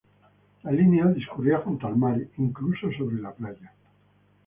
[0.63, 3.71] La línea discurría junto al mar, incluso sobre la playa.